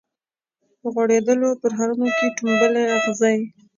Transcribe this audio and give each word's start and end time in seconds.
په 0.79 0.87
غوړیدولو 0.93 1.49
پرهرونو 1.61 2.07
کي 2.17 2.27
ټومبلي 2.37 2.83
اغزي 2.97 3.37